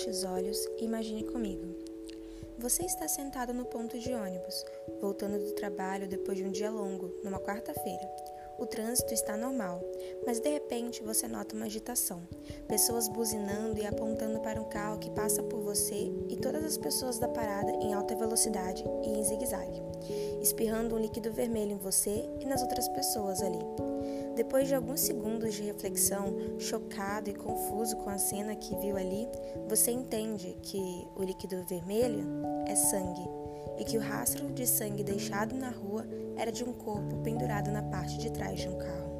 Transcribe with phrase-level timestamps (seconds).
[0.00, 1.76] Feche os olhos e imagine comigo.
[2.58, 4.64] Você está sentado no ponto de ônibus,
[4.98, 8.08] voltando do trabalho depois de um dia longo, numa quarta-feira.
[8.60, 9.82] O trânsito está normal,
[10.26, 12.20] mas de repente você nota uma agitação.
[12.68, 17.18] Pessoas buzinando e apontando para um carro que passa por você e todas as pessoas
[17.18, 19.82] da parada em alta velocidade e em zigue-zague,
[20.42, 23.64] espirrando um líquido vermelho em você e nas outras pessoas ali.
[24.36, 29.26] Depois de alguns segundos de reflexão, chocado e confuso com a cena que viu ali,
[29.68, 32.24] você entende que o líquido vermelho
[32.66, 33.26] é sangue
[33.78, 36.06] e que o rastro de sangue deixado na rua
[36.40, 39.10] era de um corpo pendurado na parte de trás de um carro.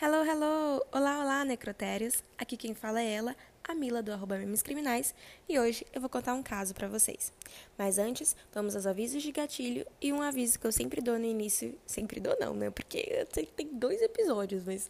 [0.00, 0.86] Hello, hello!
[0.92, 2.22] Olá, olá, necrotérios!
[2.38, 5.12] Aqui quem fala é ela, a Mila do arroba Memes Criminais,
[5.48, 7.32] e hoje eu vou contar um caso para vocês.
[7.76, 11.24] Mas antes, vamos aos avisos de gatilho e um aviso que eu sempre dou no
[11.24, 12.70] início, sempre dou não, né?
[12.70, 14.88] Porque tem dois episódios, mas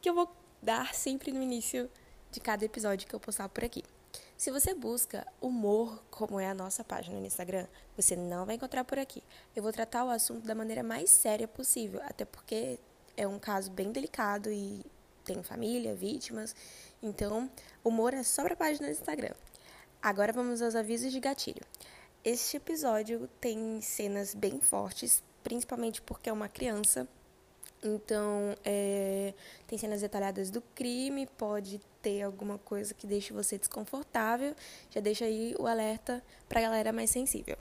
[0.00, 1.90] que eu vou dar sempre no início
[2.34, 3.84] de cada episódio que eu postar por aqui.
[4.36, 8.84] Se você busca humor, como é a nossa página no Instagram, você não vai encontrar
[8.84, 9.22] por aqui.
[9.54, 12.80] Eu vou tratar o assunto da maneira mais séria possível, até porque
[13.16, 14.84] é um caso bem delicado e
[15.24, 16.56] tem família, vítimas.
[17.00, 17.48] Então,
[17.84, 19.34] humor é só para a página do Instagram.
[20.02, 21.62] Agora vamos aos avisos de gatilho.
[22.24, 27.08] Este episódio tem cenas bem fortes, principalmente porque é uma criança
[27.84, 29.34] então, é,
[29.66, 34.54] tem cenas detalhadas do crime, pode ter alguma coisa que deixe você desconfortável.
[34.90, 37.56] Já deixa aí o alerta para a galera mais sensível.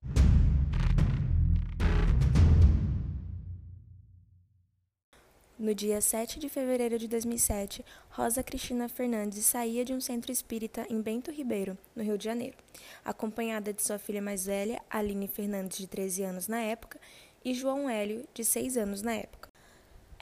[5.60, 10.86] No dia 7 de fevereiro de 2007, Rosa Cristina Fernandes saía de um centro espírita
[10.90, 12.58] em Bento Ribeiro, no Rio de Janeiro,
[13.06, 17.00] acompanhada de sua filha mais velha, Aline Fernandes, de 13 anos na época,
[17.46, 19.43] e João Hélio, de 6 anos na época.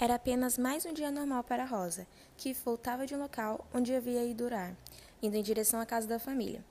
[0.02, 4.26] Era apenas mais um dia normal para Rosa, que voltava de um local onde havia
[4.26, 4.76] ido orar,
[5.22, 6.66] indo em direção à casa da família.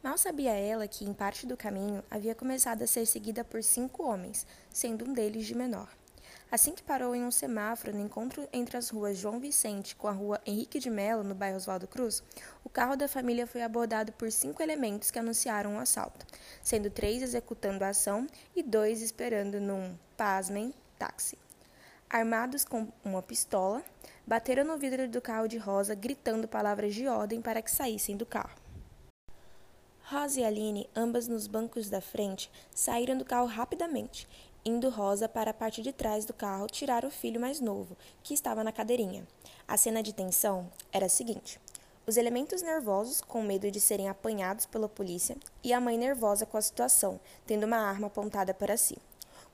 [0.00, 4.04] Mal sabia ela que, em parte do caminho, havia começado a ser seguida por cinco
[4.04, 5.88] homens, sendo um deles de menor.
[6.52, 10.12] Assim que parou em um semáforo no encontro entre as ruas João Vicente com a
[10.12, 12.22] rua Henrique de Melo, no bairro Oswaldo Cruz,
[12.62, 16.24] o carro da família foi abordado por cinco elementos que anunciaram o um assalto,
[16.62, 18.24] sendo três executando a ação
[18.54, 21.36] e dois esperando num, pasmem, táxi
[22.10, 23.82] armados com uma pistola,
[24.26, 28.26] bateram no vidro do carro de Rosa, gritando palavras de ordem para que saíssem do
[28.26, 28.56] carro.
[30.02, 34.26] Rosa e Aline, ambas nos bancos da frente, saíram do carro rapidamente,
[34.64, 38.32] indo Rosa para a parte de trás do carro tirar o filho mais novo, que
[38.32, 39.26] estava na cadeirinha.
[39.66, 41.60] A cena de tensão era a seguinte:
[42.06, 46.56] os elementos nervosos, com medo de serem apanhados pela polícia, e a mãe nervosa com
[46.56, 48.96] a situação, tendo uma arma apontada para si.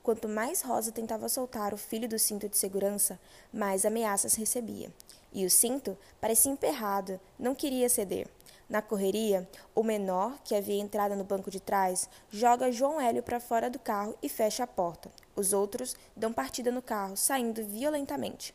[0.05, 3.19] Quanto mais Rosa tentava soltar o filho do cinto de segurança,
[3.51, 4.93] mais ameaças recebia.
[5.33, 8.27] E o cinto parecia emperrado, não queria ceder.
[8.69, 13.39] Na correria, o menor, que havia entrado no banco de trás, joga João Hélio para
[13.39, 15.09] fora do carro e fecha a porta.
[15.35, 18.53] Os outros dão partida no carro, saindo violentamente.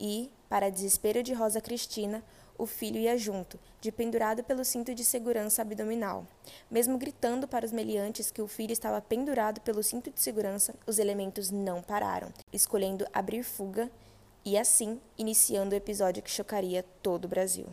[0.00, 2.24] E, para desespero de Rosa Cristina,
[2.56, 6.26] o filho ia junto, de pendurado pelo cinto de segurança abdominal.
[6.70, 10.98] Mesmo gritando para os meliantes que o filho estava pendurado pelo cinto de segurança, os
[10.98, 13.88] elementos não pararam, escolhendo abrir fuga
[14.44, 17.66] e assim iniciando o episódio que chocaria todo o Brasil.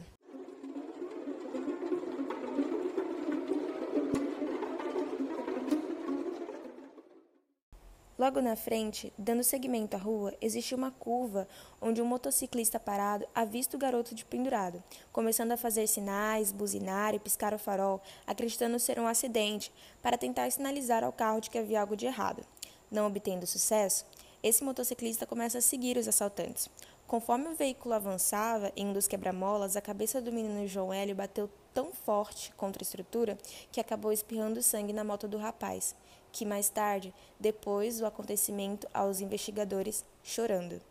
[8.25, 11.47] Logo na frente, dando seguimento à rua, existe uma curva
[11.79, 17.19] onde um motociclista parado avista o garoto de pendurado, começando a fazer sinais, buzinar e
[17.19, 19.71] piscar o farol, acreditando ser um acidente,
[20.01, 22.43] para tentar sinalizar ao carro de que havia algo de errado.
[22.89, 24.07] Não obtendo sucesso,
[24.41, 26.67] esse motociclista começa a seguir os assaltantes.
[27.05, 31.47] Conforme o veículo avançava em um dos quebra-molas, a cabeça do menino João Hélio bateu
[31.75, 33.37] tão forte contra a estrutura
[33.71, 35.95] que acabou espirrando sangue na moto do rapaz
[36.35, 40.81] que mais tarde, depois do acontecimento, aos investigadores chorando.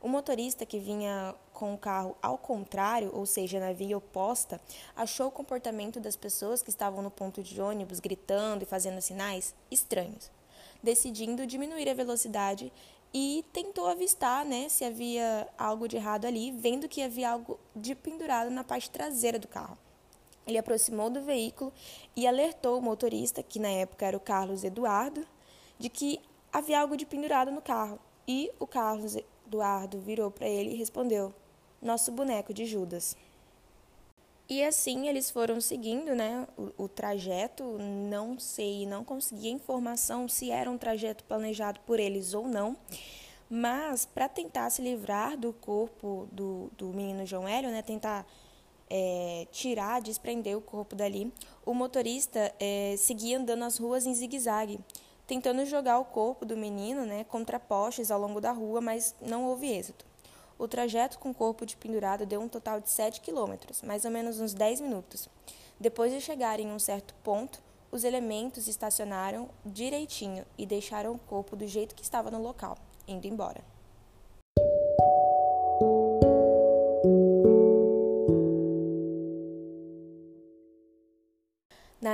[0.00, 4.58] O motorista que vinha com o carro ao contrário, ou seja, na via oposta,
[4.96, 9.54] achou o comportamento das pessoas que estavam no ponto de ônibus gritando e fazendo sinais
[9.70, 10.30] estranhos,
[10.82, 12.72] decidindo diminuir a velocidade
[13.12, 17.94] e tentou avistar, né, se havia algo de errado ali, vendo que havia algo de
[17.94, 19.76] pendurado na parte traseira do carro.
[20.48, 21.70] Ele aproximou do veículo
[22.16, 25.26] e alertou o motorista, que na época era o Carlos Eduardo,
[25.78, 26.18] de que
[26.50, 27.98] havia algo de pendurado no carro.
[28.26, 29.14] E o Carlos
[29.46, 31.34] Eduardo virou para ele e respondeu:
[31.82, 33.14] Nosso boneco de Judas.
[34.48, 37.76] E assim eles foram seguindo né, o, o, trajeto.
[38.08, 42.74] Não sei, não consegui informação se era um trajeto planejado por eles ou não,
[43.50, 48.26] Mas, para tentar se livrar do corpo do, do menino João Hélio, né, tentar
[48.90, 51.32] é, tirar, desprender o corpo dali,
[51.64, 54.80] o motorista é, seguia andando as ruas em zigue-zague,
[55.26, 59.44] tentando jogar o corpo do menino né, contra postes ao longo da rua, mas não
[59.44, 60.06] houve êxito.
[60.58, 64.10] O trajeto com o corpo de pendurado deu um total de 7 quilômetros, mais ou
[64.10, 65.28] menos uns 10 minutos.
[65.78, 67.62] Depois de chegarem em um certo ponto,
[67.92, 72.76] os elementos estacionaram direitinho e deixaram o corpo do jeito que estava no local,
[73.06, 73.62] indo embora.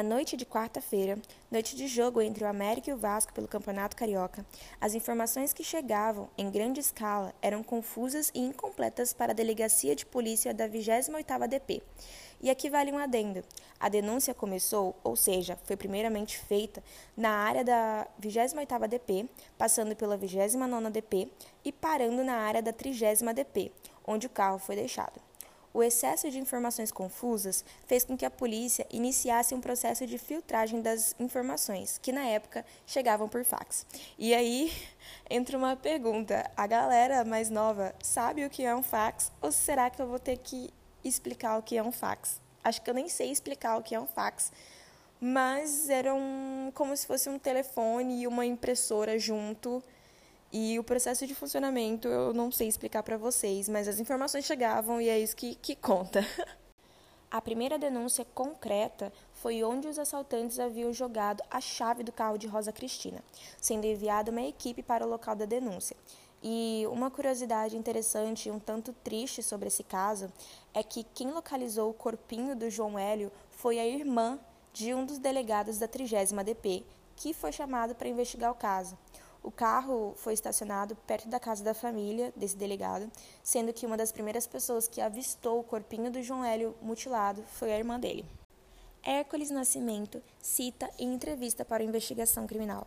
[0.05, 1.19] Noite de quarta-feira,
[1.51, 4.45] noite de jogo entre o América e o Vasco pelo Campeonato Carioca,
[4.79, 10.05] as informações que chegavam em grande escala eram confusas e incompletas para a Delegacia de
[10.05, 11.83] Polícia da 28ª DP.
[12.43, 13.43] E aqui vale um adendo.
[13.81, 16.85] A denúncia começou, ou seja, foi primeiramente feita
[17.17, 21.29] na área da 28ª DP, passando pela 29ª DP
[21.65, 23.73] e parando na área da 30ª DP,
[24.07, 25.19] onde o carro foi deixado.
[25.75, 30.81] O excesso de informações confusas fez com que a polícia iniciasse um processo de filtragem
[30.81, 33.85] das informações, que na época chegavam por fax.
[34.17, 34.73] E aí
[35.29, 39.91] entra uma pergunta: a galera mais nova sabe o que é um fax ou será
[39.91, 40.73] que eu vou ter que
[41.03, 42.41] explicar o que é um fax?
[42.63, 44.53] Acho que eu nem sei explicar o que é um fax,
[45.21, 49.83] mas era um, como se fosse um telefone e uma impressora junto
[50.53, 55.01] e o processo de funcionamento eu não sei explicar para vocês, mas as informações chegavam
[55.01, 56.21] e é isso que, que conta.
[57.31, 62.47] A primeira denúncia concreta foi onde os assaltantes haviam jogado a chave do carro de
[62.47, 63.25] Rosa Cristina,
[63.61, 65.97] sendo enviada uma equipe para o local da denúncia.
[66.41, 70.33] E uma curiosidade interessante e um tanto triste sobre esse caso
[70.73, 74.39] é que quem localizou o corpinho do João Hélio foi a irmã
[74.73, 76.85] de um dos delegados da 30 DP,
[77.17, 78.97] que foi chamado para investigar o caso.
[79.45, 83.13] O carro foi estacionado perto da casa da família desse delegado,
[83.43, 87.71] sendo que uma das primeiras pessoas que avistou o corpinho do João Hélio mutilado foi
[87.71, 88.25] a irmã dele.
[89.03, 92.87] Hércules Nascimento cita em entrevista para a investigação criminal: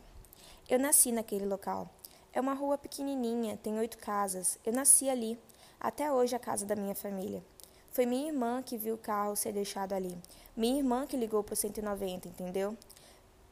[0.67, 1.87] Eu nasci naquele local.
[2.33, 4.57] É uma rua pequenininha, tem oito casas.
[4.65, 5.39] Eu nasci ali.
[5.79, 7.43] Até hoje a casa da minha família.
[7.91, 10.17] Foi minha irmã que viu o carro ser deixado ali.
[10.55, 12.75] Minha irmã que ligou para o 190, entendeu?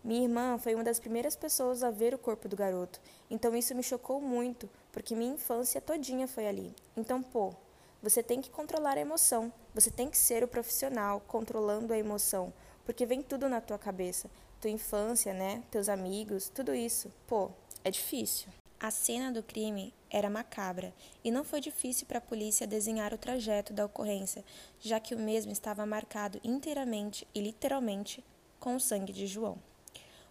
[0.05, 3.73] Minha irmã foi uma das primeiras pessoas a ver o corpo do garoto, então isso
[3.73, 6.75] me chocou muito, porque minha infância todinha foi ali.
[6.95, 7.55] Então, pô,
[8.03, 12.53] você tem que controlar a emoção, você tem que ser o profissional controlando a emoção,
[12.85, 14.29] porque vem tudo na tua cabeça.
[14.61, 15.63] Tua infância, né?
[15.71, 17.11] Teus amigos, tudo isso.
[17.25, 17.49] Pô,
[17.83, 18.49] é difícil.
[18.79, 20.93] A cena do crime era macabra
[21.23, 24.45] e não foi difícil para a polícia desenhar o trajeto da ocorrência,
[24.79, 28.23] já que o mesmo estava marcado inteiramente e literalmente
[28.59, 29.57] com o sangue de João.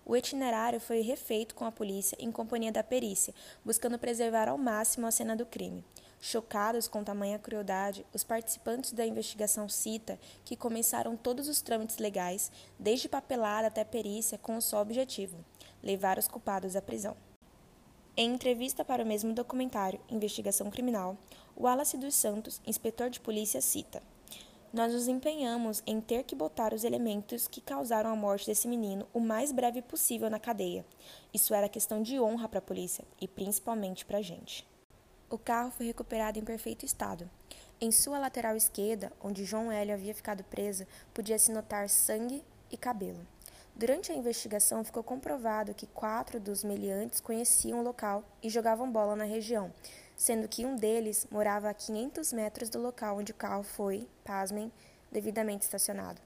[0.07, 3.35] O itinerário foi refeito com a polícia em companhia da perícia,
[3.65, 5.83] buscando preservar ao máximo a cena do crime.
[6.21, 12.53] Chocados com tamanha crueldade, os participantes da investigação cita que começaram todos os trâmites legais,
[12.79, 15.39] desde papelada até perícia, com o só objetivo:
[15.83, 17.17] levar os culpados à prisão.
[18.17, 21.17] Em entrevista para o mesmo documentário Investigação Criminal,
[21.57, 24.03] Wallace dos Santos, inspetor de polícia, cita:
[24.75, 29.07] nós nos empenhamos em ter que botar os elementos que causaram a morte desse menino
[29.15, 30.85] o mais breve possível na cadeia.
[31.33, 34.67] Isso era questão de honra para a polícia e principalmente para a gente.
[35.31, 37.31] O carro foi recuperado em perfeito estado.
[37.81, 43.25] Em sua lateral esquerda, onde João Hélio havia ficado preso, podia-se notar sangue e cabelo.
[43.77, 49.15] Durante a investigação, ficou comprovado que quatro dos meliantes conheciam o local e jogavam bola
[49.15, 49.73] na região,
[50.17, 54.73] sendo que um deles morava a 500 metros do local onde o carro foi, pasmem,
[55.11, 56.21] devidamente estacionado.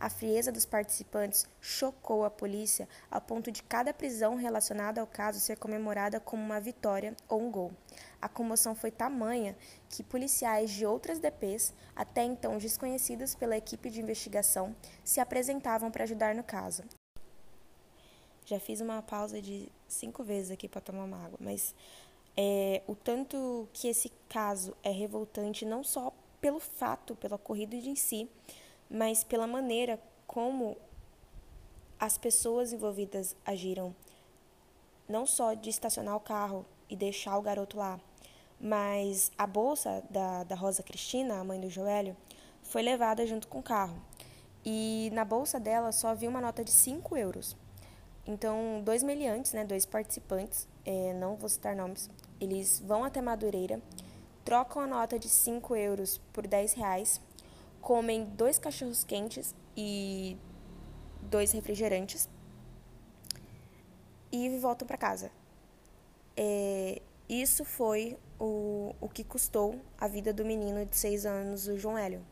[0.00, 5.40] A frieza dos participantes chocou a polícia ao ponto de cada prisão relacionada ao caso
[5.40, 7.72] ser comemorada como uma vitória ou um gol.
[8.20, 9.56] A comoção foi tamanha
[9.88, 16.04] que policiais de outras DPs, até então desconhecidos pela equipe de investigação, se apresentavam para
[16.04, 16.82] ajudar no caso.
[18.44, 21.74] Já fiz uma pausa de cinco vezes aqui para tomar uma água, mas
[22.40, 27.96] é, o tanto que esse caso é revoltante, não só pelo fato, pelo ocorrido em
[27.96, 28.30] si,
[28.88, 30.76] mas pela maneira como
[31.98, 33.92] as pessoas envolvidas agiram.
[35.08, 37.98] Não só de estacionar o carro e deixar o garoto lá,
[38.60, 42.16] mas a bolsa da, da Rosa Cristina, a mãe do Joelho,
[42.62, 44.00] foi levada junto com o carro.
[44.64, 47.56] E na bolsa dela só havia uma nota de 5 euros.
[48.26, 52.10] Então, dois meliantes, né, dois participantes, é, não vou citar nomes,
[52.40, 53.80] eles vão até Madureira,
[54.44, 57.20] trocam a nota de 5 euros por 10 reais,
[57.80, 60.36] comem dois cachorros quentes e
[61.22, 62.28] dois refrigerantes
[64.30, 65.30] e voltam para casa.
[66.36, 71.76] É, Isso foi o, o que custou a vida do menino de seis anos, o
[71.76, 72.24] João Hélio.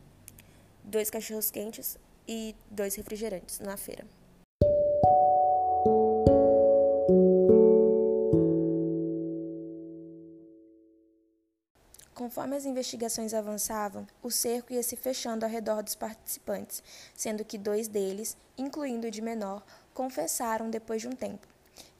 [0.84, 4.06] Dois cachorros quentes e dois refrigerantes na feira.
[12.26, 16.82] Conforme as investigações avançavam, o cerco ia se fechando ao redor dos participantes,
[17.14, 19.64] sendo que dois deles, incluindo o de menor,
[19.94, 21.46] confessaram depois de um tempo.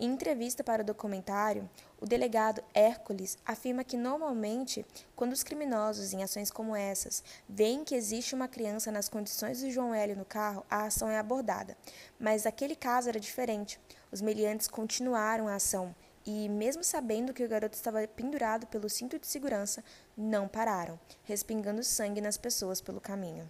[0.00, 6.25] Em entrevista para o documentário, o delegado Hércules afirma que normalmente, quando os criminosos em
[6.25, 10.66] ações como essas veem que existe uma criança nas condições do João Hélio no carro,
[10.68, 11.76] a ação é abordada.
[12.18, 13.78] Mas aquele caso era diferente.
[14.11, 15.95] Os meliantes continuaram a ação
[16.26, 19.85] e, mesmo sabendo que o garoto estava pendurado pelo cinto de segurança,
[20.16, 23.49] não pararam, respingando sangue nas pessoas pelo caminho.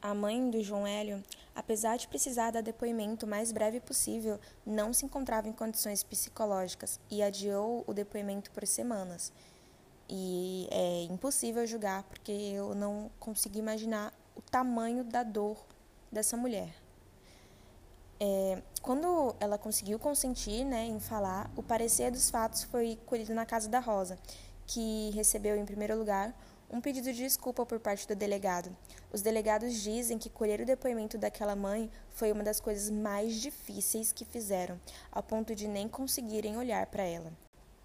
[0.00, 1.22] A mãe do João Hélio,
[1.54, 6.98] apesar de precisar dar depoimento o mais breve possível, não se encontrava em condições psicológicas
[7.08, 9.32] e adiou o depoimento por semanas.
[10.08, 15.64] E é impossível julgar porque eu não consegui imaginar o tamanho da dor
[16.10, 16.81] dessa mulher.
[18.24, 23.44] É, quando ela conseguiu consentir né, em falar, o parecer dos fatos foi colhido na
[23.44, 24.16] casa da Rosa,
[24.64, 26.32] que recebeu, em primeiro lugar,
[26.70, 28.70] um pedido de desculpa por parte do delegado.
[29.12, 34.12] Os delegados dizem que colher o depoimento daquela mãe foi uma das coisas mais difíceis
[34.12, 37.32] que fizeram, a ponto de nem conseguirem olhar para ela.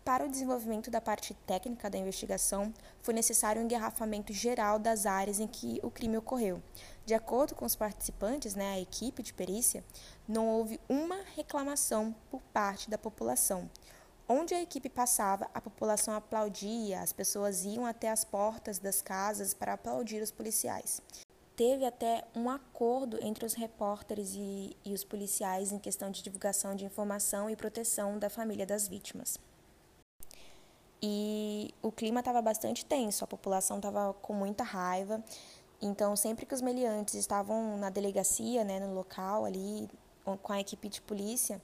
[0.07, 5.37] Para o desenvolvimento da parte técnica da investigação, foi necessário um engarrafamento geral das áreas
[5.37, 6.63] em que o crime ocorreu.
[7.05, 9.83] De acordo com os participantes, né, a equipe de perícia,
[10.25, 13.69] não houve uma reclamação por parte da população.
[14.29, 19.53] Onde a equipe passava, a população aplaudia, as pessoas iam até as portas das casas
[19.53, 21.01] para aplaudir os policiais.
[21.53, 26.75] Teve até um acordo entre os repórteres e, e os policiais em questão de divulgação
[26.75, 29.37] de informação e proteção da família das vítimas.
[31.01, 35.23] E o clima estava bastante tenso, a população estava com muita raiva.
[35.81, 39.87] Então, sempre que os meliantes estavam na delegacia, né, no local ali,
[40.41, 41.61] com a equipe de polícia,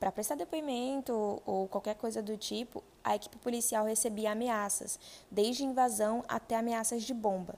[0.00, 4.98] para prestar depoimento ou qualquer coisa do tipo, a equipe policial recebia ameaças,
[5.30, 7.54] desde invasão até ameaças de bomba.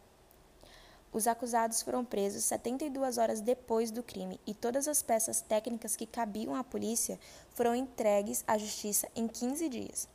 [1.10, 6.06] Os acusados foram presos 72 horas depois do crime e todas as peças técnicas que
[6.06, 7.18] cabiam à polícia
[7.54, 10.08] foram entregues à justiça em 15 dias.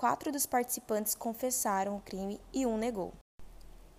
[0.00, 3.12] Quatro dos participantes confessaram o crime e um negou.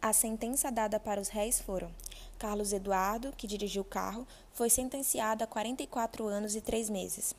[0.01, 1.91] A sentença dada para os réis foram:
[2.39, 7.35] Carlos Eduardo, que dirigiu o carro, foi sentenciado a 44 anos e 3 meses.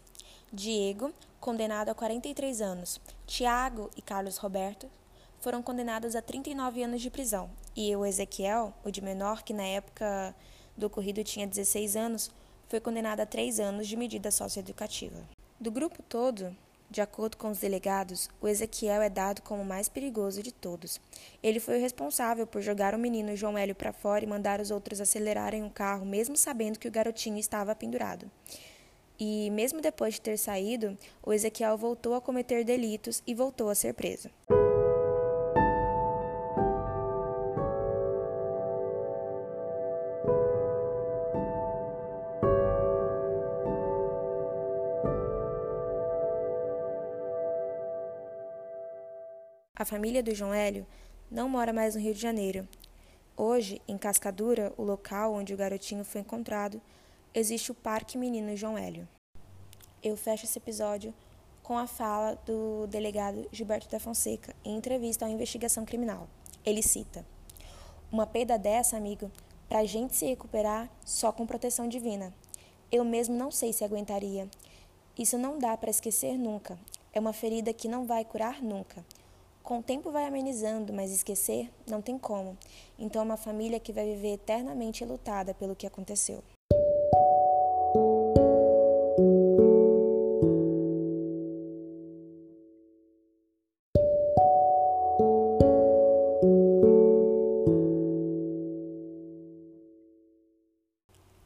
[0.53, 3.01] Diego, condenado a 43 anos.
[3.27, 4.89] Tiago e Carlos Roberto
[5.41, 7.51] foram condenados a 39 anos de prisão.
[7.75, 10.33] E o Ezequiel, o de menor, que na época
[10.77, 12.31] do ocorrido tinha 16 anos,
[12.69, 15.21] foi condenado a 3 anos de medida socioeducativa.
[15.59, 16.57] Do grupo todo,
[16.93, 21.01] de acordo com os delegados, o Ezequiel é dado como o mais perigoso de todos.
[21.43, 24.71] Ele foi o responsável por jogar o menino João Hélio para fora e mandar os
[24.71, 28.31] outros acelerarem o carro, mesmo sabendo que o garotinho estava pendurado.
[29.19, 33.75] E, mesmo depois de ter saído, o Ezequiel voltou a cometer delitos e voltou a
[33.75, 34.29] ser preso.
[49.83, 50.87] A família do João Hélio
[51.29, 52.69] não mora mais no Rio de Janeiro.
[53.37, 56.81] Hoje, em Cascadura, o local onde o garotinho foi encontrado,
[57.35, 59.09] existe o Parque Menino João Hélio.
[60.01, 61.13] Eu fecho esse episódio
[61.65, 66.29] com a fala do delegado Gilberto da Fonseca em entrevista à investigação criminal.
[66.65, 67.27] Ele cita:
[68.09, 69.33] Uma perda dessa, amigo,
[69.69, 72.33] pra gente se recuperar só com proteção divina.
[72.89, 74.49] Eu mesmo não sei se aguentaria.
[75.19, 76.79] Isso não dá para esquecer nunca.
[77.13, 79.05] É uma ferida que não vai curar nunca.
[79.73, 82.59] Com o tempo vai amenizando, mas esquecer não tem como.
[82.99, 86.45] Então é uma família que vai viver eternamente lutada pelo que aconteceu.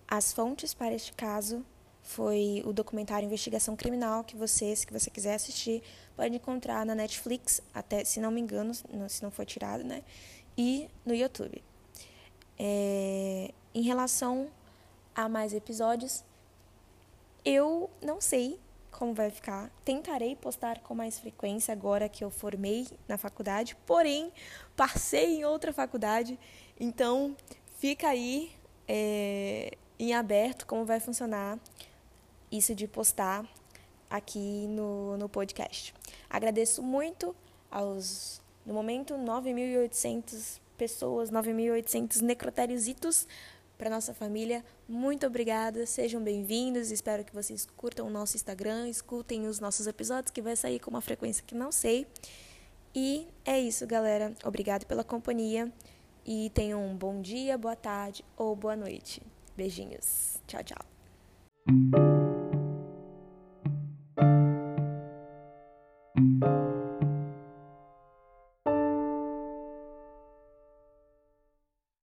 [0.08, 1.64] As fontes para este caso
[2.06, 5.82] foi o documentário Investigação Criminal que você, se você quiser assistir,
[6.16, 10.04] pode encontrar na Netflix, até se não me engano, se não for tirado, né?
[10.56, 11.62] E no YouTube.
[12.56, 14.48] É, em relação
[15.16, 16.24] a mais episódios,
[17.44, 18.60] eu não sei
[18.92, 19.68] como vai ficar.
[19.84, 24.32] Tentarei postar com mais frequência agora que eu formei na faculdade, porém
[24.76, 26.38] passei em outra faculdade,
[26.78, 27.36] então
[27.78, 28.52] fica aí.
[28.88, 31.58] É, em aberto como vai funcionar
[32.50, 33.46] isso de postar
[34.08, 35.94] aqui no, no podcast.
[36.28, 37.34] Agradeço muito
[37.70, 43.26] aos, no momento, 9.800 pessoas, 9.800 necrotériositos
[43.76, 44.64] para nossa família.
[44.88, 46.90] Muito obrigada, sejam bem-vindos.
[46.90, 50.90] Espero que vocês curtam o nosso Instagram, escutem os nossos episódios que vai sair com
[50.90, 52.06] uma frequência que não sei.
[52.94, 54.34] E é isso, galera.
[54.44, 55.70] Obrigado pela companhia
[56.24, 59.22] e tenham um bom dia, boa tarde ou boa noite.
[59.54, 60.38] Beijinhos.
[60.46, 62.05] Tchau, tchau.